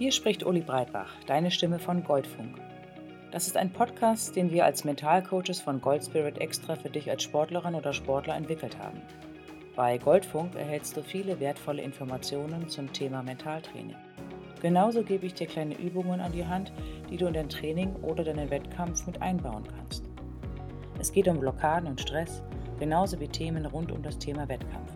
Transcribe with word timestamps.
Hier 0.00 0.12
spricht 0.12 0.46
Uli 0.46 0.62
Breitbach, 0.62 1.12
deine 1.26 1.50
Stimme 1.50 1.78
von 1.78 2.02
Goldfunk. 2.02 2.56
Das 3.32 3.46
ist 3.46 3.56
ein 3.56 3.70
Podcast, 3.70 4.34
den 4.34 4.50
wir 4.50 4.64
als 4.64 4.84
Mentalcoaches 4.84 5.60
von 5.60 5.80
Goldspirit 5.80 6.38
extra 6.38 6.74
für 6.74 6.88
dich 6.88 7.10
als 7.10 7.22
Sportlerin 7.22 7.74
oder 7.74 7.92
Sportler 7.92 8.34
entwickelt 8.34 8.78
haben. 8.78 9.02
Bei 9.76 9.98
Goldfunk 9.98 10.54
erhältst 10.56 10.96
du 10.96 11.02
viele 11.02 11.38
wertvolle 11.38 11.82
Informationen 11.82 12.68
zum 12.68 12.92
Thema 12.92 13.22
Mentaltraining. 13.22 13.94
Genauso 14.60 15.02
gebe 15.02 15.26
ich 15.26 15.34
dir 15.34 15.46
kleine 15.46 15.78
Übungen 15.78 16.20
an 16.20 16.32
die 16.32 16.46
Hand, 16.46 16.72
die 17.10 17.16
du 17.16 17.26
in 17.26 17.34
dein 17.34 17.48
Training 17.48 17.94
oder 17.96 18.24
deinen 18.24 18.50
Wettkampf 18.50 19.06
mit 19.06 19.22
einbauen 19.22 19.64
kannst. 19.76 20.09
Es 21.00 21.10
geht 21.10 21.28
um 21.28 21.40
Blockaden 21.40 21.88
und 21.88 21.98
Stress, 21.98 22.42
genauso 22.78 23.18
wie 23.18 23.26
Themen 23.26 23.64
rund 23.64 23.90
um 23.90 24.02
das 24.02 24.18
Thema 24.18 24.46
Wettkampf. 24.50 24.92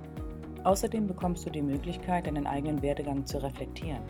Außerdem 0.63 1.07
bekommst 1.07 1.47
du 1.47 1.51
die 1.51 1.63
Möglichkeit, 1.63 2.27
deinen 2.27 2.47
eigenen 2.47 2.83
Werdegang 2.83 3.25
zu 3.25 3.43
reflektieren. 3.43 4.03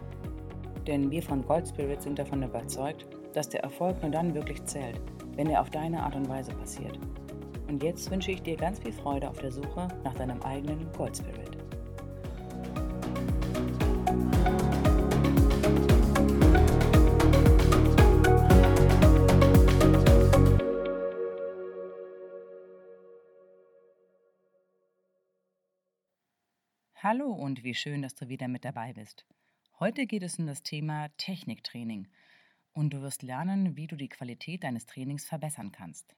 Denn 0.88 1.08
wir 1.12 1.22
von 1.22 1.46
Gold 1.46 1.68
Spirit 1.68 2.02
sind 2.02 2.18
davon 2.18 2.42
überzeugt, 2.42 3.06
dass 3.32 3.48
der 3.48 3.62
Erfolg 3.62 4.02
nur 4.02 4.10
dann 4.10 4.34
wirklich 4.34 4.64
zählt, 4.64 5.00
wenn 5.36 5.48
er 5.48 5.60
auf 5.60 5.70
deine 5.70 6.02
Art 6.02 6.16
und 6.16 6.28
Weise 6.28 6.52
passiert. 6.54 6.98
Und 7.68 7.80
jetzt 7.80 8.10
wünsche 8.10 8.32
ich 8.32 8.42
dir 8.42 8.56
ganz 8.56 8.80
viel 8.80 8.92
Freude 8.92 9.30
auf 9.30 9.38
der 9.38 9.52
Suche 9.52 9.86
nach 10.02 10.14
deinem 10.14 10.42
eigenen 10.42 10.90
Gold 10.96 11.16
Spirit. 11.16 11.53
Hallo 27.14 27.30
und 27.30 27.62
wie 27.62 27.74
schön, 27.74 28.02
dass 28.02 28.16
du 28.16 28.28
wieder 28.28 28.48
mit 28.48 28.64
dabei 28.64 28.92
bist. 28.92 29.24
Heute 29.78 30.04
geht 30.04 30.24
es 30.24 30.40
um 30.40 30.48
das 30.48 30.64
Thema 30.64 31.10
Techniktraining 31.16 32.08
und 32.72 32.92
du 32.92 33.02
wirst 33.02 33.22
lernen, 33.22 33.76
wie 33.76 33.86
du 33.86 33.94
die 33.94 34.08
Qualität 34.08 34.64
deines 34.64 34.86
Trainings 34.86 35.24
verbessern 35.24 35.70
kannst. 35.70 36.16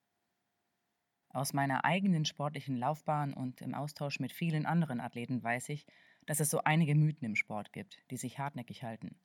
Aus 1.28 1.52
meiner 1.52 1.84
eigenen 1.84 2.24
sportlichen 2.24 2.78
Laufbahn 2.78 3.34
und 3.34 3.60
im 3.60 3.74
Austausch 3.74 4.20
mit 4.20 4.32
vielen 4.32 4.64
anderen 4.64 5.02
Athleten 5.02 5.42
weiß 5.42 5.68
ich, 5.68 5.84
dass 6.24 6.40
es 6.40 6.48
so 6.48 6.62
einige 6.64 6.94
Mythen 6.94 7.26
im 7.26 7.36
Sport 7.36 7.74
gibt, 7.74 7.98
die 8.10 8.16
sich 8.16 8.38
hartnäckig 8.38 8.82
halten. 8.82 9.20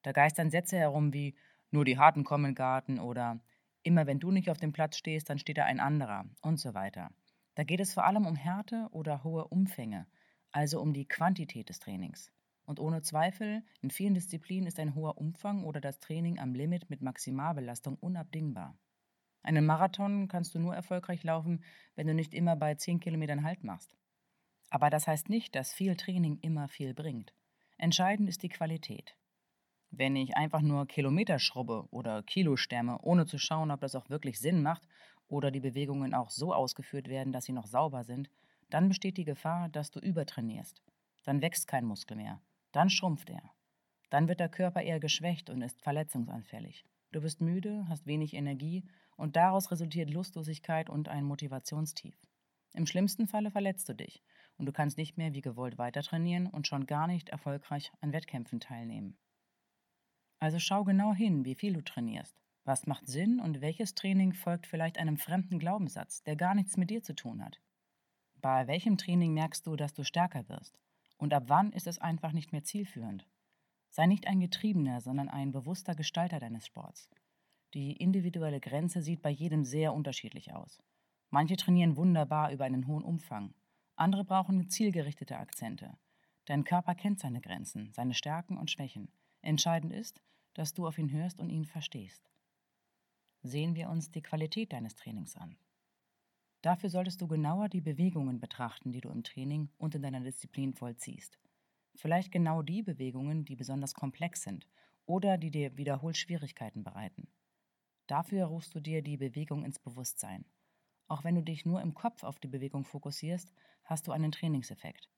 Da 0.00 0.12
geistern 0.12 0.50
Sätze 0.50 0.78
herum 0.78 1.12
wie 1.12 1.34
nur 1.70 1.84
die 1.84 1.98
Harten 1.98 2.24
kommen 2.24 2.46
in 2.46 2.54
Garten 2.54 2.98
oder 2.98 3.40
immer 3.82 4.06
wenn 4.06 4.20
du 4.20 4.30
nicht 4.30 4.48
auf 4.48 4.56
dem 4.56 4.72
Platz 4.72 4.96
stehst, 4.96 5.28
dann 5.28 5.38
steht 5.38 5.58
da 5.58 5.66
ein 5.66 5.80
anderer 5.80 6.24
und 6.40 6.58
so 6.58 6.72
weiter. 6.72 7.10
Da 7.56 7.64
geht 7.64 7.80
es 7.80 7.92
vor 7.92 8.06
allem 8.06 8.24
um 8.24 8.36
Härte 8.36 8.88
oder 8.92 9.22
hohe 9.22 9.46
Umfänge, 9.48 10.06
also 10.52 10.80
um 10.80 10.92
die 10.92 11.06
Quantität 11.06 11.68
des 11.68 11.78
Trainings. 11.78 12.32
Und 12.64 12.78
ohne 12.78 13.02
Zweifel, 13.02 13.62
in 13.80 13.90
vielen 13.90 14.14
Disziplinen 14.14 14.66
ist 14.66 14.78
ein 14.78 14.94
hoher 14.94 15.18
Umfang 15.18 15.64
oder 15.64 15.80
das 15.80 15.98
Training 15.98 16.38
am 16.38 16.54
Limit 16.54 16.88
mit 16.88 17.02
Maximalbelastung 17.02 17.96
unabdingbar. 17.96 18.78
Einen 19.42 19.66
Marathon 19.66 20.28
kannst 20.28 20.54
du 20.54 20.58
nur 20.58 20.74
erfolgreich 20.74 21.24
laufen, 21.24 21.64
wenn 21.96 22.06
du 22.06 22.14
nicht 22.14 22.34
immer 22.34 22.56
bei 22.56 22.74
10 22.74 23.00
Kilometern 23.00 23.42
Halt 23.42 23.64
machst. 23.64 23.96
Aber 24.68 24.90
das 24.90 25.06
heißt 25.06 25.28
nicht, 25.28 25.54
dass 25.54 25.72
viel 25.72 25.96
Training 25.96 26.38
immer 26.42 26.68
viel 26.68 26.94
bringt. 26.94 27.34
Entscheidend 27.76 28.28
ist 28.28 28.42
die 28.42 28.48
Qualität. 28.48 29.16
Wenn 29.90 30.14
ich 30.14 30.36
einfach 30.36 30.60
nur 30.60 30.86
Kilometer 30.86 31.40
schrubbe 31.40 31.88
oder 31.90 32.22
Kilo 32.22 32.56
stemme, 32.56 32.98
ohne 33.02 33.26
zu 33.26 33.38
schauen, 33.38 33.72
ob 33.72 33.80
das 33.80 33.96
auch 33.96 34.08
wirklich 34.10 34.38
Sinn 34.38 34.62
macht 34.62 34.86
oder 35.26 35.50
die 35.50 35.60
Bewegungen 35.60 36.14
auch 36.14 36.30
so 36.30 36.54
ausgeführt 36.54 37.08
werden, 37.08 37.32
dass 37.32 37.46
sie 37.46 37.52
noch 37.52 37.66
sauber 37.66 38.04
sind, 38.04 38.30
dann 38.74 38.88
besteht 38.88 39.16
die 39.16 39.24
Gefahr, 39.24 39.68
dass 39.68 39.90
du 39.90 40.00
übertrainierst. 40.00 40.82
Dann 41.24 41.42
wächst 41.42 41.66
kein 41.66 41.84
Muskel 41.84 42.16
mehr. 42.16 42.40
Dann 42.72 42.90
schrumpft 42.90 43.30
er. 43.30 43.52
Dann 44.10 44.28
wird 44.28 44.40
der 44.40 44.48
Körper 44.48 44.82
eher 44.82 45.00
geschwächt 45.00 45.50
und 45.50 45.62
ist 45.62 45.80
verletzungsanfällig. 45.82 46.84
Du 47.12 47.20
bist 47.20 47.40
müde, 47.40 47.86
hast 47.88 48.06
wenig 48.06 48.34
Energie 48.34 48.84
und 49.16 49.36
daraus 49.36 49.70
resultiert 49.70 50.10
Lustlosigkeit 50.10 50.88
und 50.88 51.08
ein 51.08 51.24
Motivationstief. 51.24 52.16
Im 52.72 52.86
schlimmsten 52.86 53.26
Falle 53.26 53.50
verletzt 53.50 53.88
du 53.88 53.94
dich 53.94 54.22
und 54.56 54.66
du 54.66 54.72
kannst 54.72 54.96
nicht 54.96 55.16
mehr 55.18 55.32
wie 55.32 55.40
gewollt 55.40 55.78
weiter 55.78 56.02
trainieren 56.02 56.46
und 56.46 56.66
schon 56.66 56.86
gar 56.86 57.06
nicht 57.06 57.28
erfolgreich 57.30 57.92
an 58.00 58.12
Wettkämpfen 58.12 58.60
teilnehmen. 58.60 59.18
Also 60.38 60.58
schau 60.58 60.84
genau 60.84 61.12
hin, 61.12 61.44
wie 61.44 61.54
viel 61.54 61.74
du 61.74 61.82
trainierst. 61.82 62.40
Was 62.64 62.86
macht 62.86 63.06
Sinn 63.06 63.40
und 63.40 63.60
welches 63.60 63.94
Training 63.94 64.32
folgt 64.32 64.66
vielleicht 64.66 64.98
einem 64.98 65.16
fremden 65.16 65.58
Glaubenssatz, 65.58 66.22
der 66.22 66.36
gar 66.36 66.54
nichts 66.54 66.76
mit 66.76 66.90
dir 66.90 67.02
zu 67.02 67.14
tun 67.14 67.44
hat? 67.44 67.60
Bei 68.40 68.66
welchem 68.66 68.96
Training 68.96 69.34
merkst 69.34 69.66
du, 69.66 69.76
dass 69.76 69.92
du 69.92 70.04
stärker 70.04 70.48
wirst? 70.48 70.78
Und 71.18 71.34
ab 71.34 71.44
wann 71.46 71.72
ist 71.72 71.86
es 71.86 71.98
einfach 71.98 72.32
nicht 72.32 72.52
mehr 72.52 72.64
zielführend? 72.64 73.26
Sei 73.90 74.06
nicht 74.06 74.26
ein 74.26 74.40
Getriebener, 74.40 75.00
sondern 75.00 75.28
ein 75.28 75.52
bewusster 75.52 75.94
Gestalter 75.94 76.38
deines 76.38 76.64
Sports. 76.66 77.10
Die 77.74 77.92
individuelle 77.92 78.60
Grenze 78.60 79.02
sieht 79.02 79.20
bei 79.20 79.30
jedem 79.30 79.64
sehr 79.64 79.92
unterschiedlich 79.92 80.54
aus. 80.54 80.82
Manche 81.28 81.56
trainieren 81.56 81.96
wunderbar 81.96 82.50
über 82.50 82.64
einen 82.64 82.86
hohen 82.86 83.04
Umfang, 83.04 83.54
andere 83.96 84.24
brauchen 84.24 84.70
zielgerichtete 84.70 85.36
Akzente. 85.36 85.92
Dein 86.46 86.64
Körper 86.64 86.94
kennt 86.94 87.20
seine 87.20 87.42
Grenzen, 87.42 87.92
seine 87.92 88.14
Stärken 88.14 88.56
und 88.56 88.70
Schwächen. 88.70 89.12
Entscheidend 89.42 89.92
ist, 89.92 90.22
dass 90.54 90.72
du 90.72 90.86
auf 90.86 90.96
ihn 90.96 91.12
hörst 91.12 91.38
und 91.38 91.50
ihn 91.50 91.66
verstehst. 91.66 92.30
Sehen 93.42 93.74
wir 93.74 93.90
uns 93.90 94.10
die 94.10 94.22
Qualität 94.22 94.72
deines 94.72 94.94
Trainings 94.94 95.36
an. 95.36 95.58
Dafür 96.62 96.90
solltest 96.90 97.20
du 97.20 97.26
genauer 97.26 97.68
die 97.68 97.80
Bewegungen 97.80 98.38
betrachten, 98.38 98.92
die 98.92 99.00
du 99.00 99.08
im 99.08 99.22
Training 99.22 99.70
und 99.78 99.94
in 99.94 100.02
deiner 100.02 100.20
Disziplin 100.20 100.74
vollziehst. 100.74 101.38
Vielleicht 101.94 102.32
genau 102.32 102.62
die 102.62 102.82
Bewegungen, 102.82 103.44
die 103.44 103.56
besonders 103.56 103.94
komplex 103.94 104.42
sind 104.42 104.66
oder 105.06 105.38
die 105.38 105.50
dir 105.50 105.76
wiederholt 105.76 106.16
Schwierigkeiten 106.16 106.84
bereiten. 106.84 107.28
Dafür 108.06 108.46
rufst 108.46 108.74
du 108.74 108.80
dir 108.80 109.02
die 109.02 109.16
Bewegung 109.16 109.64
ins 109.64 109.78
Bewusstsein. 109.78 110.44
Auch 111.08 111.24
wenn 111.24 111.34
du 111.34 111.42
dich 111.42 111.64
nur 111.64 111.80
im 111.80 111.94
Kopf 111.94 112.22
auf 112.24 112.38
die 112.38 112.48
Bewegung 112.48 112.84
fokussierst, 112.84 113.52
hast 113.84 114.06
du 114.06 114.12
einen 114.12 114.30
Trainingseffekt. 114.30 115.08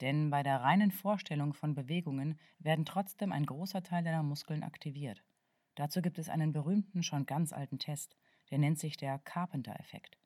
Denn 0.00 0.30
bei 0.30 0.42
der 0.42 0.60
reinen 0.60 0.90
Vorstellung 0.90 1.54
von 1.54 1.74
Bewegungen 1.74 2.38
werden 2.58 2.84
trotzdem 2.84 3.32
ein 3.32 3.46
großer 3.46 3.82
Teil 3.82 4.04
deiner 4.04 4.22
Muskeln 4.22 4.62
aktiviert. 4.62 5.24
Dazu 5.76 6.02
gibt 6.02 6.18
es 6.18 6.28
einen 6.28 6.52
berühmten, 6.52 7.02
schon 7.02 7.26
ganz 7.26 7.52
alten 7.52 7.78
Test, 7.78 8.16
der 8.50 8.58
nennt 8.58 8.78
sich 8.78 8.96
der 8.96 9.18
Carpenter-Effekt. 9.18 10.18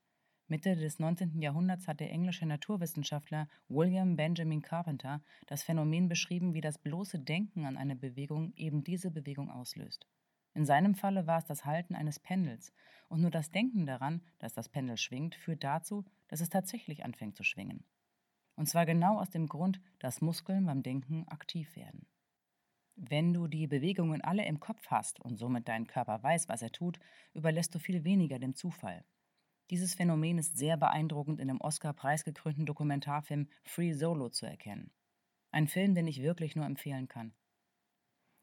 Mitte 0.49 0.75
des 0.75 0.97
19. 0.97 1.41
Jahrhunderts 1.41 1.87
hat 1.87 1.99
der 1.99 2.11
englische 2.11 2.45
Naturwissenschaftler 2.45 3.47
William 3.67 4.15
Benjamin 4.15 4.63
Carpenter 4.63 5.21
das 5.45 5.61
Phänomen 5.61 6.09
beschrieben, 6.09 6.55
wie 6.55 6.61
das 6.61 6.79
bloße 6.79 7.19
Denken 7.19 7.65
an 7.65 7.77
eine 7.77 7.95
Bewegung 7.95 8.53
eben 8.55 8.83
diese 8.83 9.11
Bewegung 9.11 9.51
auslöst. 9.51 10.07
In 10.55 10.65
seinem 10.65 10.95
Falle 10.95 11.27
war 11.27 11.37
es 11.37 11.45
das 11.45 11.65
Halten 11.65 11.93
eines 11.93 12.19
Pendels, 12.19 12.73
und 13.09 13.21
nur 13.21 13.29
das 13.29 13.51
Denken 13.51 13.85
daran, 13.85 14.23
dass 14.39 14.53
das 14.53 14.69
Pendel 14.69 14.97
schwingt, 14.97 15.35
führt 15.35 15.63
dazu, 15.63 16.03
dass 16.27 16.41
es 16.41 16.49
tatsächlich 16.49 17.05
anfängt 17.05 17.35
zu 17.35 17.43
schwingen. 17.43 17.83
Und 18.55 18.67
zwar 18.67 18.85
genau 18.85 19.19
aus 19.19 19.29
dem 19.29 19.47
Grund, 19.47 19.79
dass 19.99 20.21
Muskeln 20.21 20.65
beim 20.65 20.81
Denken 20.81 21.27
aktiv 21.27 21.75
werden. 21.75 22.07
Wenn 22.95 23.33
du 23.33 23.47
die 23.47 23.67
Bewegungen 23.67 24.21
alle 24.21 24.45
im 24.45 24.59
Kopf 24.59 24.87
hast 24.87 25.19
und 25.19 25.37
somit 25.37 25.67
dein 25.67 25.87
Körper 25.87 26.21
weiß, 26.21 26.49
was 26.49 26.61
er 26.61 26.71
tut, 26.71 26.99
überlässt 27.33 27.73
du 27.73 27.79
viel 27.79 28.03
weniger 28.03 28.39
dem 28.39 28.55
Zufall. 28.55 29.05
Dieses 29.69 29.93
Phänomen 29.93 30.39
ist 30.39 30.57
sehr 30.57 30.77
beeindruckend 30.77 31.39
in 31.39 31.47
dem 31.47 31.61
Oscar-preisgekrönten 31.61 32.65
Dokumentarfilm 32.65 33.47
Free 33.63 33.93
Solo 33.93 34.29
zu 34.29 34.47
erkennen. 34.47 34.91
Ein 35.51 35.67
Film, 35.67 35.93
den 35.93 36.07
ich 36.07 36.23
wirklich 36.23 36.55
nur 36.55 36.65
empfehlen 36.65 37.07
kann. 37.07 37.33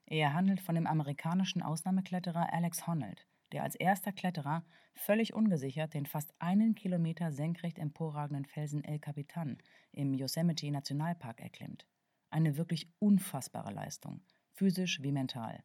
Er 0.07 0.35
handelt 0.35 0.61
von 0.61 0.77
dem 0.77 0.87
amerikanischen 0.87 1.63
Ausnahmekletterer 1.63 2.53
Alex 2.53 2.87
Honnold, 2.87 3.27
der 3.51 3.65
als 3.65 3.75
erster 3.75 4.13
Kletterer 4.13 4.65
völlig 4.95 5.35
ungesichert 5.35 5.95
den 5.95 6.07
fast 6.07 6.33
einen 6.39 6.77
Kilometer 6.77 7.33
senkrecht 7.33 7.79
emporragenden 7.79 8.45
Felsen 8.45 8.85
El 8.85 9.01
Capitan 9.01 9.59
im 9.91 10.15
Yosemite 10.15 10.71
Nationalpark 10.71 11.41
erklimmt. 11.41 11.87
Eine 12.31 12.57
wirklich 12.57 12.89
unfassbare 13.01 13.73
Leistung, 13.73 14.23
physisch 14.53 15.03
wie 15.03 15.13
mental. 15.13 15.65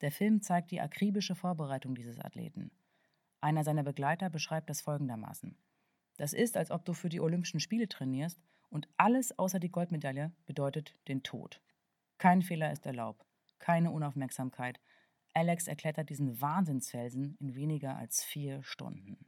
Der 0.00 0.10
Film 0.10 0.40
zeigt 0.40 0.70
die 0.70 0.80
akribische 0.80 1.34
Vorbereitung 1.34 1.94
dieses 1.94 2.18
Athleten. 2.18 2.70
Einer 3.44 3.62
seiner 3.62 3.82
Begleiter 3.82 4.30
beschreibt 4.30 4.70
das 4.70 4.80
folgendermaßen. 4.80 5.54
Das 6.16 6.32
ist, 6.32 6.56
als 6.56 6.70
ob 6.70 6.86
du 6.86 6.94
für 6.94 7.10
die 7.10 7.20
Olympischen 7.20 7.60
Spiele 7.60 7.86
trainierst 7.86 8.40
und 8.70 8.88
alles 8.96 9.38
außer 9.38 9.60
die 9.60 9.68
Goldmedaille 9.68 10.32
bedeutet 10.46 10.96
den 11.08 11.22
Tod. 11.22 11.60
Kein 12.16 12.40
Fehler 12.40 12.72
ist 12.72 12.86
erlaubt, 12.86 13.26
keine 13.58 13.90
Unaufmerksamkeit. 13.90 14.80
Alex 15.34 15.68
erklettert 15.68 16.08
diesen 16.08 16.40
Wahnsinnsfelsen 16.40 17.36
in 17.38 17.54
weniger 17.54 17.98
als 17.98 18.24
vier 18.24 18.62
Stunden. 18.62 19.26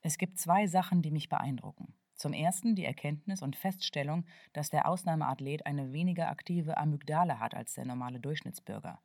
Es 0.00 0.18
gibt 0.18 0.40
zwei 0.40 0.66
Sachen, 0.66 1.00
die 1.00 1.12
mich 1.12 1.28
beeindrucken. 1.28 1.94
Zum 2.16 2.32
ersten 2.32 2.74
die 2.74 2.86
Erkenntnis 2.86 3.40
und 3.40 3.54
Feststellung, 3.54 4.26
dass 4.52 4.68
der 4.68 4.88
Ausnahmeathlet 4.88 5.64
eine 5.64 5.92
weniger 5.92 6.28
aktive 6.28 6.76
Amygdala 6.76 7.38
hat 7.38 7.54
als 7.54 7.74
der 7.74 7.84
normale 7.84 8.18
Durchschnittsbürger, 8.18 9.00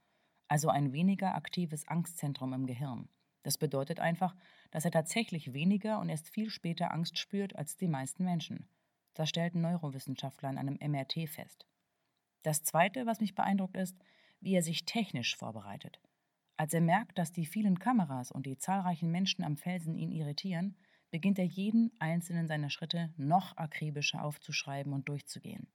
also 0.47 0.69
ein 0.69 0.91
weniger 0.91 1.35
aktives 1.35 1.87
Angstzentrum 1.87 2.51
im 2.51 2.65
Gehirn. 2.65 3.09
Das 3.45 3.59
bedeutet 3.59 3.99
einfach, 3.99 4.35
dass 4.71 4.85
er 4.85 4.91
tatsächlich 4.91 5.53
weniger 5.53 5.99
und 5.99 6.09
erst 6.09 6.31
viel 6.31 6.49
später 6.49 6.91
Angst 6.91 7.19
spürt 7.19 7.55
als 7.55 7.77
die 7.77 7.87
meisten 7.87 8.25
Menschen. 8.25 8.67
Das 9.13 9.29
stellt 9.29 9.53
ein 9.53 9.61
Neurowissenschaftler 9.61 10.49
in 10.49 10.57
einem 10.57 10.79
MRT 10.81 11.29
fest. 11.29 11.67
Das 12.41 12.63
Zweite, 12.63 13.05
was 13.05 13.19
mich 13.19 13.35
beeindruckt, 13.35 13.77
ist, 13.77 13.95
wie 14.39 14.55
er 14.55 14.63
sich 14.63 14.85
technisch 14.85 15.35
vorbereitet. 15.35 16.01
Als 16.57 16.73
er 16.73 16.81
merkt, 16.81 17.19
dass 17.19 17.33
die 17.33 17.45
vielen 17.45 17.77
Kameras 17.77 18.31
und 18.31 18.47
die 18.47 18.57
zahlreichen 18.57 19.11
Menschen 19.11 19.43
am 19.43 19.57
Felsen 19.57 19.95
ihn 19.95 20.11
irritieren, 20.11 20.75
beginnt 21.11 21.37
er 21.37 21.45
jeden 21.45 21.91
einzelnen 21.99 22.47
seiner 22.47 22.71
Schritte 22.71 23.13
noch 23.15 23.55
akribischer 23.57 24.23
aufzuschreiben 24.23 24.91
und 24.91 25.07
durchzugehen. 25.07 25.67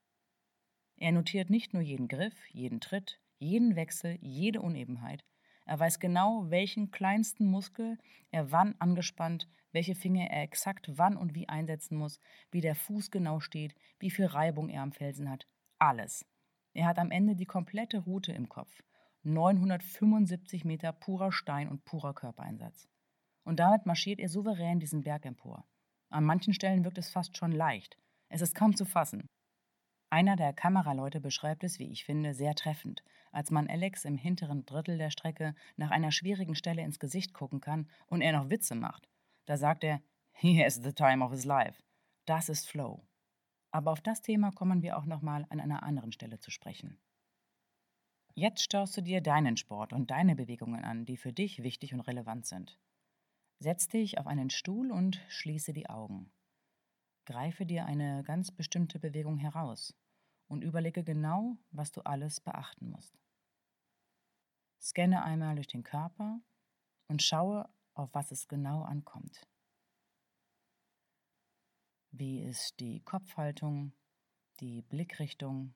Er 0.96 1.12
notiert 1.12 1.50
nicht 1.50 1.72
nur 1.72 1.82
jeden 1.82 2.08
Griff, 2.08 2.34
jeden 2.49 2.81
Tritt, 2.81 3.20
jeden 3.38 3.76
Wechsel, 3.76 4.19
jede 4.20 4.61
Unebenheit. 4.61 5.25
Er 5.66 5.78
weiß 5.78 6.00
genau, 6.00 6.50
welchen 6.50 6.90
kleinsten 6.90 7.46
Muskel 7.46 7.98
er 8.30 8.50
wann 8.52 8.74
angespannt, 8.78 9.48
welche 9.72 9.94
Finger 9.94 10.30
er 10.30 10.42
exakt 10.42 10.90
wann 10.96 11.16
und 11.16 11.34
wie 11.34 11.48
einsetzen 11.48 11.96
muss, 11.96 12.20
wie 12.50 12.60
der 12.60 12.74
Fuß 12.74 13.10
genau 13.10 13.40
steht, 13.40 13.74
wie 13.98 14.10
viel 14.10 14.26
Reibung 14.26 14.68
er 14.68 14.82
am 14.82 14.92
Felsen 14.92 15.30
hat. 15.30 15.46
Alles. 15.78 16.26
Er 16.72 16.86
hat 16.86 16.98
am 16.98 17.10
Ende 17.10 17.36
die 17.36 17.46
komplette 17.46 17.98
Route 17.98 18.32
im 18.32 18.48
Kopf. 18.48 18.82
975 19.22 20.64
Meter 20.64 20.92
purer 20.92 21.30
Stein 21.30 21.68
und 21.68 21.84
purer 21.84 22.14
Körpereinsatz. 22.14 22.88
Und 23.44 23.60
damit 23.60 23.86
marschiert 23.86 24.18
er 24.18 24.28
souverän 24.28 24.80
diesen 24.80 25.02
Berg 25.02 25.26
empor. 25.26 25.64
An 26.08 26.24
manchen 26.24 26.54
Stellen 26.54 26.84
wirkt 26.84 26.98
es 26.98 27.10
fast 27.10 27.36
schon 27.36 27.52
leicht. 27.52 27.96
Es 28.28 28.40
ist 28.40 28.54
kaum 28.54 28.74
zu 28.76 28.84
fassen. 28.84 29.28
Einer 30.12 30.34
der 30.34 30.52
Kameraleute 30.52 31.20
beschreibt 31.20 31.62
es, 31.62 31.78
wie 31.78 31.88
ich 31.88 32.04
finde, 32.04 32.34
sehr 32.34 32.56
treffend, 32.56 33.04
als 33.30 33.52
man 33.52 33.68
Alex 33.68 34.04
im 34.04 34.18
hinteren 34.18 34.66
Drittel 34.66 34.98
der 34.98 35.10
Strecke 35.10 35.54
nach 35.76 35.92
einer 35.92 36.10
schwierigen 36.10 36.56
Stelle 36.56 36.82
ins 36.82 36.98
Gesicht 36.98 37.32
gucken 37.32 37.60
kann 37.60 37.88
und 38.08 38.20
er 38.20 38.32
noch 38.32 38.50
Witze 38.50 38.74
macht. 38.74 39.08
Da 39.46 39.56
sagt 39.56 39.84
er, 39.84 40.02
he 40.32 40.60
has 40.60 40.74
the 40.82 40.92
time 40.92 41.24
of 41.24 41.30
his 41.30 41.44
life. 41.44 41.80
Das 42.26 42.48
ist 42.48 42.68
Flow. 42.68 43.06
Aber 43.70 43.92
auf 43.92 44.00
das 44.00 44.20
Thema 44.20 44.50
kommen 44.50 44.82
wir 44.82 44.98
auch 44.98 45.04
nochmal 45.04 45.46
an 45.48 45.60
einer 45.60 45.84
anderen 45.84 46.10
Stelle 46.10 46.40
zu 46.40 46.50
sprechen. 46.50 46.98
Jetzt 48.34 48.72
schaust 48.72 48.96
du 48.96 49.02
dir 49.02 49.20
deinen 49.20 49.56
Sport 49.56 49.92
und 49.92 50.10
deine 50.10 50.34
Bewegungen 50.34 50.84
an, 50.84 51.04
die 51.04 51.16
für 51.16 51.32
dich 51.32 51.62
wichtig 51.62 51.94
und 51.94 52.00
relevant 52.00 52.46
sind. 52.46 52.80
Setz 53.60 53.86
dich 53.86 54.18
auf 54.18 54.26
einen 54.26 54.50
Stuhl 54.50 54.90
und 54.90 55.20
schließe 55.28 55.72
die 55.72 55.88
Augen. 55.88 56.32
Greife 57.26 57.64
dir 57.64 57.84
eine 57.84 58.24
ganz 58.24 58.50
bestimmte 58.50 58.98
Bewegung 58.98 59.36
heraus 59.38 59.94
und 60.50 60.62
überlege 60.64 61.05
genau, 61.05 61.56
was 61.70 61.93
du 61.93 62.00
alles 62.00 62.41
beachten 62.41 62.91
musst. 62.91 63.17
Scanne 64.81 65.23
einmal 65.23 65.55
durch 65.55 65.69
den 65.69 65.85
Körper 65.85 66.41
und 67.06 67.23
schaue, 67.23 67.70
auf 67.94 68.12
was 68.14 68.32
es 68.32 68.49
genau 68.49 68.82
ankommt. 68.82 69.47
Wie 72.11 72.43
ist 72.43 72.81
die 72.81 73.00
Kopfhaltung, 73.00 73.93
die 74.58 74.82
Blickrichtung? 74.82 75.73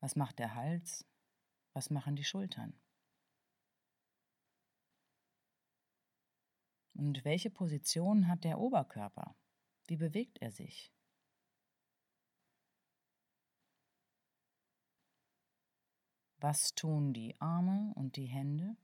Was 0.00 0.16
macht 0.16 0.38
der 0.38 0.54
Hals? 0.54 1.06
Was 1.74 1.90
machen 1.90 2.16
die 2.16 2.24
Schultern? 2.24 2.80
Und 6.94 7.26
welche 7.26 7.50
Position 7.50 8.26
hat 8.26 8.44
der 8.44 8.58
Oberkörper? 8.58 9.36
Wie 9.86 9.96
bewegt 9.96 10.38
er 10.40 10.50
sich? 10.50 10.94
Was 16.40 16.74
tun 16.74 17.12
die 17.12 17.38
Arme 17.38 17.92
und 17.94 18.16
die 18.16 18.24
Hände? 18.24 18.74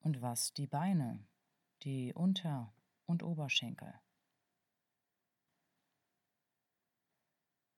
Und 0.00 0.20
was 0.20 0.52
die 0.52 0.66
Beine, 0.66 1.24
die 1.82 2.12
Unter- 2.12 2.74
und 3.06 3.22
Oberschenkel? 3.22 3.94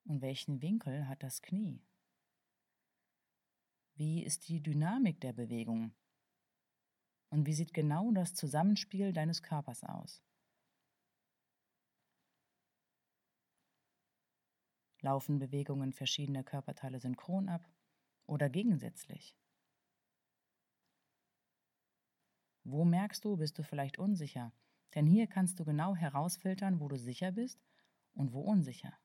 Und 0.05 0.23
welchen 0.23 0.63
Winkel 0.63 1.07
hat 1.07 1.23
das 1.23 1.43
Knie? 1.43 1.83
Wie 3.95 4.23
ist 4.23 4.49
die 4.49 4.63
Dynamik 4.63 5.21
der 5.21 5.35
Bewegung? 5.35 5.95
Und 7.29 7.45
wie 7.45 7.53
sieht 7.53 7.75
genau 7.75 8.11
das 8.13 8.35
Zusammenspiel 8.35 9.13
deines 9.13 9.43
Körpers 9.43 9.85
aus? 9.85 10.23
Laufen 15.05 15.39
Bewegungen 15.39 15.93
verschiedener 15.93 16.43
Körperteile 16.43 16.99
synchron 16.99 17.51
ab 17.51 17.69
oder 18.25 18.49
gegensätzlich? 18.49 19.37
Wo 22.65 22.87
merkst 22.87 23.23
du, 23.23 23.37
bist 23.37 23.59
du 23.59 23.63
vielleicht 23.63 23.99
unsicher? 23.99 24.51
Denn 24.95 25.07
hier 25.07 25.27
kannst 25.27 25.61
du 25.61 25.67
genau 25.67 25.95
herausfiltern, 25.95 26.81
wo 26.81 26.89
du 26.89 26.97
sicher 26.97 27.33
bist 27.33 27.63
und 28.15 28.33
wo 28.33 28.41
unsicher. 28.41 28.99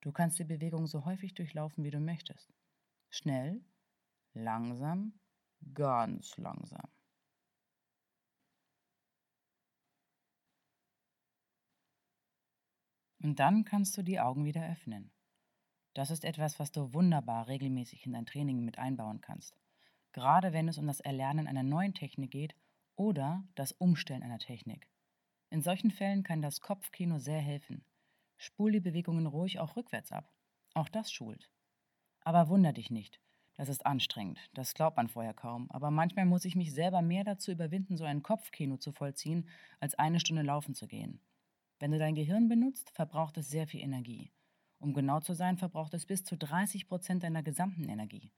Du 0.00 0.10
kannst 0.10 0.40
die 0.40 0.44
Bewegung 0.44 0.88
so 0.88 1.04
häufig 1.04 1.34
durchlaufen, 1.34 1.84
wie 1.84 1.92
du 1.92 2.00
möchtest. 2.00 2.52
Schnell, 3.10 3.64
langsam, 4.34 5.20
ganz 5.72 6.36
langsam. 6.36 6.90
Und 13.22 13.38
dann 13.38 13.64
kannst 13.64 13.96
du 13.96 14.02
die 14.02 14.18
Augen 14.18 14.44
wieder 14.44 14.66
öffnen. 14.66 15.12
Das 15.94 16.10
ist 16.10 16.24
etwas, 16.24 16.58
was 16.58 16.72
du 16.72 16.94
wunderbar 16.94 17.48
regelmäßig 17.48 18.06
in 18.06 18.12
dein 18.12 18.26
Training 18.26 18.64
mit 18.64 18.78
einbauen 18.78 19.20
kannst. 19.20 19.56
Gerade 20.12 20.52
wenn 20.52 20.68
es 20.68 20.78
um 20.78 20.86
das 20.86 21.00
Erlernen 21.00 21.46
einer 21.46 21.62
neuen 21.62 21.94
Technik 21.94 22.30
geht 22.30 22.54
oder 22.96 23.44
das 23.54 23.72
Umstellen 23.72 24.22
einer 24.22 24.38
Technik. 24.38 24.88
In 25.50 25.62
solchen 25.62 25.90
Fällen 25.90 26.22
kann 26.22 26.42
das 26.42 26.60
Kopfkino 26.60 27.18
sehr 27.18 27.40
helfen. 27.40 27.84
Spul 28.36 28.72
die 28.72 28.80
Bewegungen 28.80 29.26
ruhig 29.26 29.58
auch 29.58 29.76
rückwärts 29.76 30.12
ab. 30.12 30.32
Auch 30.74 30.88
das 30.88 31.12
schult. 31.12 31.50
Aber 32.22 32.48
wunder 32.48 32.72
dich 32.72 32.90
nicht. 32.90 33.20
Das 33.54 33.68
ist 33.68 33.84
anstrengend. 33.84 34.38
Das 34.54 34.74
glaubt 34.74 34.96
man 34.96 35.08
vorher 35.08 35.34
kaum. 35.34 35.70
Aber 35.70 35.90
manchmal 35.90 36.24
muss 36.24 36.44
ich 36.44 36.56
mich 36.56 36.72
selber 36.72 37.02
mehr 37.02 37.24
dazu 37.24 37.50
überwinden, 37.50 37.96
so 37.96 38.04
ein 38.04 38.22
Kopfkino 38.22 38.78
zu 38.78 38.92
vollziehen, 38.92 39.48
als 39.80 39.94
eine 39.96 40.20
Stunde 40.20 40.42
laufen 40.42 40.74
zu 40.74 40.86
gehen. 40.86 41.20
Wenn 41.80 41.90
du 41.90 41.98
dein 41.98 42.14
Gehirn 42.14 42.48
benutzt, 42.48 42.90
verbraucht 42.90 43.36
es 43.36 43.50
sehr 43.50 43.66
viel 43.66 43.80
Energie. 43.80 44.30
Um 44.78 44.94
genau 44.94 45.18
zu 45.18 45.34
sein, 45.34 45.58
verbraucht 45.58 45.92
es 45.94 46.06
bis 46.06 46.22
zu 46.22 46.36
30 46.36 46.86
Prozent 46.86 47.24
deiner 47.24 47.42
gesamten 47.42 47.88
Energie. 47.88 48.32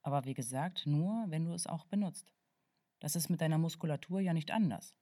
Aber 0.00 0.24
wie 0.24 0.34
gesagt, 0.34 0.86
nur, 0.86 1.26
wenn 1.28 1.44
du 1.44 1.52
es 1.52 1.66
auch 1.66 1.84
benutzt. 1.84 2.32
Das 3.00 3.16
ist 3.16 3.28
mit 3.28 3.42
deiner 3.42 3.58
Muskulatur 3.58 4.20
ja 4.20 4.32
nicht 4.32 4.50
anders. 4.50 4.94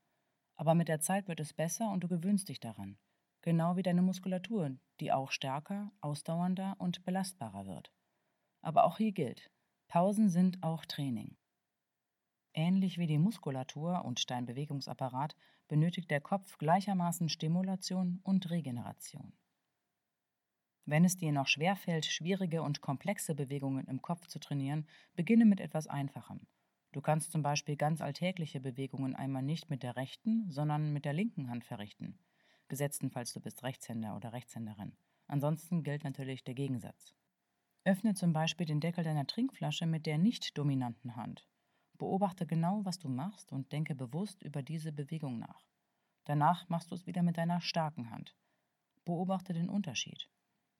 Aber 0.56 0.74
mit 0.74 0.88
der 0.88 0.98
Zeit 0.98 1.28
wird 1.28 1.38
es 1.38 1.54
besser 1.54 1.92
und 1.92 2.02
du 2.02 2.08
gewöhnst 2.08 2.48
dich 2.48 2.58
daran 2.58 2.98
genau 3.42 3.76
wie 3.76 3.82
deine 3.82 4.02
Muskulatur, 4.02 4.76
die 5.00 5.12
auch 5.12 5.30
stärker, 5.30 5.92
ausdauernder 6.00 6.76
und 6.78 7.04
belastbarer 7.04 7.66
wird. 7.66 7.92
Aber 8.62 8.84
auch 8.84 8.96
hier 8.96 9.12
gilt, 9.12 9.50
Pausen 9.88 10.30
sind 10.30 10.62
auch 10.62 10.86
Training. 10.86 11.36
Ähnlich 12.54 12.98
wie 12.98 13.06
die 13.06 13.18
Muskulatur 13.18 14.04
und 14.04 14.30
dein 14.30 14.46
Bewegungsapparat 14.46 15.36
benötigt 15.68 16.10
der 16.10 16.20
Kopf 16.20 16.58
gleichermaßen 16.58 17.28
Stimulation 17.28 18.20
und 18.22 18.50
Regeneration. 18.50 19.32
Wenn 20.84 21.04
es 21.04 21.16
dir 21.16 21.32
noch 21.32 21.46
schwerfällt, 21.46 22.04
schwierige 22.04 22.62
und 22.62 22.80
komplexe 22.80 23.34
Bewegungen 23.34 23.86
im 23.86 24.02
Kopf 24.02 24.26
zu 24.26 24.38
trainieren, 24.38 24.86
beginne 25.14 25.46
mit 25.46 25.60
etwas 25.60 25.86
Einfachem. 25.86 26.46
Du 26.90 27.00
kannst 27.00 27.32
zum 27.32 27.42
Beispiel 27.42 27.76
ganz 27.76 28.00
alltägliche 28.00 28.60
Bewegungen 28.60 29.14
einmal 29.14 29.42
nicht 29.42 29.70
mit 29.70 29.82
der 29.82 29.96
rechten, 29.96 30.50
sondern 30.50 30.92
mit 30.92 31.04
der 31.04 31.14
linken 31.14 31.48
Hand 31.48 31.64
verrichten 31.64 32.18
gesetzten, 32.72 33.10
falls 33.10 33.34
du 33.34 33.40
bist 33.40 33.62
Rechtshänder 33.62 34.16
oder 34.16 34.32
Rechtshänderin. 34.32 34.96
Ansonsten 35.26 35.82
gilt 35.82 36.04
natürlich 36.04 36.42
der 36.42 36.54
Gegensatz. 36.54 37.14
Öffne 37.84 38.14
zum 38.14 38.32
Beispiel 38.32 38.64
den 38.64 38.80
Deckel 38.80 39.04
deiner 39.04 39.26
Trinkflasche 39.26 39.84
mit 39.84 40.06
der 40.06 40.16
nicht 40.16 40.56
dominanten 40.56 41.14
Hand. 41.14 41.46
Beobachte 41.98 42.46
genau, 42.46 42.84
was 42.84 42.98
du 42.98 43.08
machst 43.08 43.52
und 43.52 43.72
denke 43.72 43.94
bewusst 43.94 44.42
über 44.42 44.62
diese 44.62 44.92
Bewegung 44.92 45.38
nach. 45.38 45.66
Danach 46.24 46.68
machst 46.68 46.90
du 46.90 46.94
es 46.94 47.06
wieder 47.06 47.22
mit 47.22 47.36
deiner 47.36 47.60
starken 47.60 48.10
Hand. 48.10 48.36
Beobachte 49.04 49.52
den 49.52 49.68
Unterschied. 49.68 50.28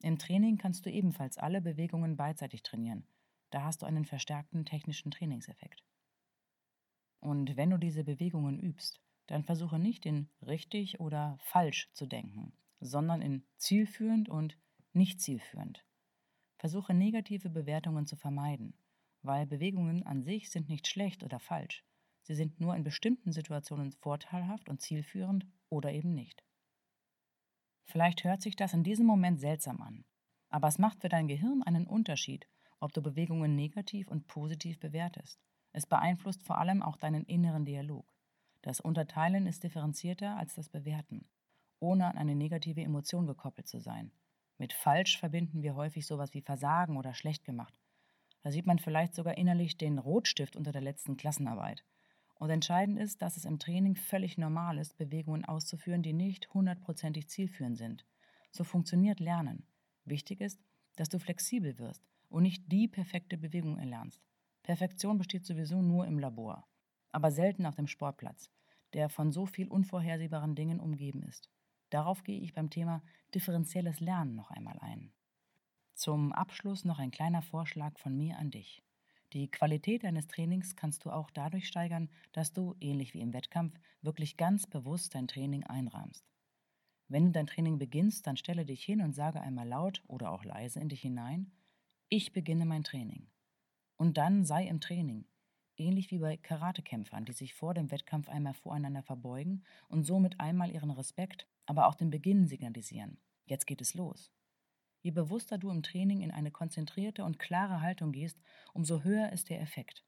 Im 0.00 0.18
Training 0.18 0.58
kannst 0.58 0.86
du 0.86 0.90
ebenfalls 0.90 1.38
alle 1.38 1.60
Bewegungen 1.60 2.16
beidseitig 2.16 2.62
trainieren. 2.62 3.06
Da 3.50 3.64
hast 3.64 3.82
du 3.82 3.86
einen 3.86 4.04
verstärkten 4.04 4.64
technischen 4.64 5.10
Trainingseffekt. 5.10 5.84
Und 7.20 7.56
wenn 7.56 7.70
du 7.70 7.78
diese 7.78 8.02
Bewegungen 8.02 8.58
übst, 8.58 9.00
dann 9.26 9.44
versuche 9.44 9.78
nicht 9.78 10.06
in 10.06 10.28
richtig 10.40 10.98
oder 10.98 11.36
falsch 11.40 11.88
zu 11.92 12.06
denken, 12.06 12.52
sondern 12.80 13.22
in 13.22 13.44
zielführend 13.56 14.28
und 14.28 14.58
nicht 14.92 15.20
zielführend. 15.20 15.84
Versuche 16.58 16.94
negative 16.94 17.48
Bewertungen 17.48 18.06
zu 18.06 18.16
vermeiden, 18.16 18.74
weil 19.22 19.46
Bewegungen 19.46 20.02
an 20.04 20.22
sich 20.22 20.50
sind 20.50 20.68
nicht 20.68 20.86
schlecht 20.86 21.22
oder 21.22 21.38
falsch. 21.40 21.84
Sie 22.22 22.34
sind 22.34 22.60
nur 22.60 22.76
in 22.76 22.84
bestimmten 22.84 23.32
Situationen 23.32 23.92
vorteilhaft 23.92 24.68
und 24.68 24.80
zielführend 24.80 25.46
oder 25.68 25.92
eben 25.92 26.14
nicht. 26.14 26.44
Vielleicht 27.84 28.24
hört 28.24 28.42
sich 28.42 28.56
das 28.56 28.72
in 28.72 28.84
diesem 28.84 29.06
Moment 29.06 29.40
seltsam 29.40 29.82
an, 29.82 30.04
aber 30.48 30.68
es 30.68 30.78
macht 30.78 31.00
für 31.00 31.08
dein 31.08 31.28
Gehirn 31.28 31.62
einen 31.62 31.86
Unterschied, 31.86 32.46
ob 32.78 32.92
du 32.92 33.02
Bewegungen 33.02 33.54
negativ 33.54 34.08
und 34.08 34.26
positiv 34.26 34.78
bewertest. 34.78 35.40
Es 35.72 35.86
beeinflusst 35.86 36.42
vor 36.42 36.58
allem 36.58 36.82
auch 36.82 36.96
deinen 36.96 37.24
inneren 37.24 37.64
Dialog. 37.64 38.06
Das 38.60 38.80
Unterteilen 38.80 39.46
ist 39.46 39.64
differenzierter 39.64 40.36
als 40.36 40.54
das 40.54 40.68
Bewerten, 40.68 41.28
ohne 41.80 42.06
an 42.06 42.16
eine 42.16 42.36
negative 42.36 42.82
Emotion 42.82 43.26
gekoppelt 43.26 43.66
zu 43.66 43.80
sein. 43.80 44.12
Mit 44.58 44.72
falsch 44.72 45.18
verbinden 45.18 45.62
wir 45.62 45.74
häufig 45.74 46.06
sowas 46.06 46.34
wie 46.34 46.42
Versagen 46.42 46.96
oder 46.96 47.14
schlecht 47.14 47.44
gemacht. 47.44 47.74
Da 48.42 48.50
sieht 48.50 48.66
man 48.66 48.78
vielleicht 48.78 49.14
sogar 49.14 49.38
innerlich 49.38 49.76
den 49.78 49.98
Rotstift 49.98 50.56
unter 50.56 50.72
der 50.72 50.82
letzten 50.82 51.16
Klassenarbeit. 51.16 51.84
Und 52.34 52.50
entscheidend 52.50 52.98
ist, 52.98 53.22
dass 53.22 53.36
es 53.36 53.44
im 53.44 53.60
Training 53.60 53.94
völlig 53.94 54.36
normal 54.36 54.78
ist, 54.78 54.96
Bewegungen 54.98 55.44
auszuführen, 55.44 56.02
die 56.02 56.12
nicht 56.12 56.52
hundertprozentig 56.52 57.28
zielführend 57.28 57.78
sind. 57.78 58.04
So 58.50 58.64
funktioniert 58.64 59.20
Lernen. 59.20 59.64
Wichtig 60.04 60.40
ist, 60.40 60.60
dass 60.96 61.08
du 61.08 61.20
flexibel 61.20 61.78
wirst 61.78 62.02
und 62.28 62.42
nicht 62.42 62.70
die 62.70 62.88
perfekte 62.88 63.38
Bewegung 63.38 63.78
erlernst. 63.78 64.20
Perfektion 64.62 65.18
besteht 65.18 65.46
sowieso 65.46 65.82
nur 65.82 66.06
im 66.06 66.18
Labor, 66.18 66.66
aber 67.12 67.30
selten 67.30 67.64
auf 67.64 67.76
dem 67.76 67.86
Sportplatz, 67.86 68.50
der 68.92 69.08
von 69.08 69.30
so 69.30 69.46
viel 69.46 69.68
unvorhersehbaren 69.68 70.54
Dingen 70.54 70.80
umgeben 70.80 71.22
ist. 71.22 71.48
Darauf 71.90 72.24
gehe 72.24 72.40
ich 72.40 72.54
beim 72.54 72.70
Thema 72.70 73.02
differenzielles 73.34 74.00
Lernen 74.00 74.34
noch 74.34 74.50
einmal 74.50 74.78
ein. 74.80 75.12
Zum 76.02 76.32
Abschluss 76.32 76.84
noch 76.84 76.98
ein 76.98 77.12
kleiner 77.12 77.42
Vorschlag 77.42 77.96
von 77.96 78.16
mir 78.16 78.36
an 78.36 78.50
dich. 78.50 78.82
Die 79.34 79.48
Qualität 79.48 80.02
deines 80.02 80.26
Trainings 80.26 80.74
kannst 80.74 81.04
du 81.04 81.10
auch 81.10 81.30
dadurch 81.30 81.68
steigern, 81.68 82.10
dass 82.32 82.52
du, 82.52 82.74
ähnlich 82.80 83.14
wie 83.14 83.20
im 83.20 83.32
Wettkampf, 83.32 83.78
wirklich 84.00 84.36
ganz 84.36 84.66
bewusst 84.66 85.14
dein 85.14 85.28
Training 85.28 85.62
einrahmst. 85.62 86.26
Wenn 87.06 87.26
du 87.26 87.30
dein 87.30 87.46
Training 87.46 87.78
beginnst, 87.78 88.26
dann 88.26 88.36
stelle 88.36 88.64
dich 88.64 88.82
hin 88.82 89.00
und 89.00 89.12
sage 89.12 89.40
einmal 89.40 89.68
laut 89.68 90.02
oder 90.08 90.32
auch 90.32 90.42
leise 90.42 90.80
in 90.80 90.88
dich 90.88 91.02
hinein, 91.02 91.52
ich 92.08 92.32
beginne 92.32 92.66
mein 92.66 92.82
Training. 92.82 93.28
Und 93.96 94.16
dann 94.18 94.44
sei 94.44 94.66
im 94.66 94.80
Training, 94.80 95.28
ähnlich 95.76 96.10
wie 96.10 96.18
bei 96.18 96.36
Karatekämpfern, 96.36 97.26
die 97.26 97.32
sich 97.32 97.54
vor 97.54 97.74
dem 97.74 97.92
Wettkampf 97.92 98.28
einmal 98.28 98.54
voreinander 98.54 99.04
verbeugen 99.04 99.62
und 99.88 100.02
somit 100.02 100.40
einmal 100.40 100.72
ihren 100.72 100.90
Respekt, 100.90 101.46
aber 101.64 101.86
auch 101.86 101.94
den 101.94 102.10
Beginn 102.10 102.48
signalisieren. 102.48 103.18
Jetzt 103.46 103.68
geht 103.68 103.80
es 103.80 103.94
los. 103.94 104.32
Je 105.02 105.10
bewusster 105.10 105.58
du 105.58 105.70
im 105.70 105.82
Training 105.82 106.20
in 106.20 106.30
eine 106.30 106.50
konzentrierte 106.50 107.24
und 107.24 107.38
klare 107.38 107.80
Haltung 107.80 108.12
gehst, 108.12 108.40
umso 108.72 109.02
höher 109.02 109.32
ist 109.32 109.50
der 109.50 109.60
Effekt. 109.60 110.04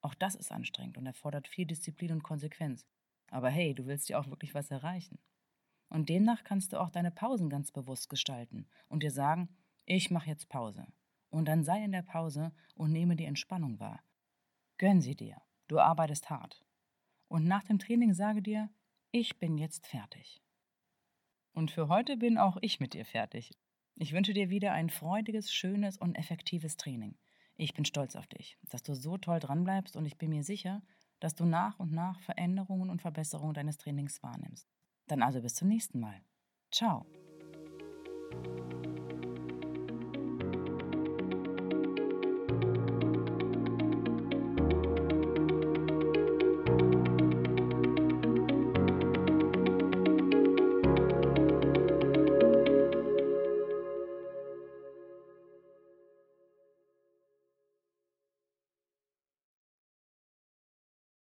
Auch 0.00 0.14
das 0.14 0.34
ist 0.34 0.50
anstrengend 0.50 0.96
und 0.96 1.06
erfordert 1.06 1.48
viel 1.48 1.66
Disziplin 1.66 2.12
und 2.12 2.22
Konsequenz. 2.22 2.86
Aber 3.30 3.50
hey, 3.50 3.74
du 3.74 3.86
willst 3.86 4.08
ja 4.08 4.18
auch 4.18 4.28
wirklich 4.28 4.54
was 4.54 4.70
erreichen. 4.70 5.18
Und 5.90 6.08
demnach 6.08 6.44
kannst 6.44 6.72
du 6.72 6.80
auch 6.80 6.90
deine 6.90 7.10
Pausen 7.10 7.50
ganz 7.50 7.72
bewusst 7.72 8.08
gestalten 8.08 8.66
und 8.88 9.02
dir 9.02 9.10
sagen, 9.10 9.48
ich 9.84 10.10
mache 10.10 10.28
jetzt 10.28 10.48
Pause. 10.48 10.86
Und 11.30 11.46
dann 11.46 11.62
sei 11.62 11.84
in 11.84 11.92
der 11.92 12.02
Pause 12.02 12.52
und 12.74 12.92
nehme 12.92 13.16
die 13.16 13.24
Entspannung 13.24 13.78
wahr. 13.80 14.02
Gönn 14.78 15.00
sie 15.00 15.14
dir, 15.14 15.40
du 15.66 15.78
arbeitest 15.78 16.30
hart. 16.30 16.64
Und 17.28 17.44
nach 17.44 17.64
dem 17.64 17.78
Training 17.78 18.14
sage 18.14 18.42
dir, 18.42 18.70
ich 19.10 19.38
bin 19.38 19.58
jetzt 19.58 19.86
fertig. 19.86 20.42
Und 21.52 21.70
für 21.70 21.88
heute 21.88 22.16
bin 22.16 22.38
auch 22.38 22.56
ich 22.60 22.80
mit 22.80 22.94
dir 22.94 23.04
fertig. 23.04 23.52
Ich 24.00 24.12
wünsche 24.12 24.32
dir 24.32 24.48
wieder 24.48 24.72
ein 24.72 24.90
freudiges, 24.90 25.52
schönes 25.52 25.96
und 25.96 26.14
effektives 26.14 26.76
Training. 26.76 27.16
Ich 27.56 27.74
bin 27.74 27.84
stolz 27.84 28.14
auf 28.14 28.28
dich, 28.28 28.56
dass 28.70 28.84
du 28.84 28.94
so 28.94 29.18
toll 29.18 29.40
dranbleibst 29.40 29.96
und 29.96 30.06
ich 30.06 30.16
bin 30.16 30.30
mir 30.30 30.44
sicher, 30.44 30.82
dass 31.18 31.34
du 31.34 31.44
nach 31.44 31.80
und 31.80 31.90
nach 31.90 32.20
Veränderungen 32.20 32.90
und 32.90 33.02
Verbesserungen 33.02 33.54
deines 33.54 33.76
Trainings 33.76 34.22
wahrnimmst. 34.22 34.68
Dann 35.08 35.20
also 35.20 35.42
bis 35.42 35.56
zum 35.56 35.66
nächsten 35.66 35.98
Mal. 35.98 36.20
Ciao. 36.70 37.06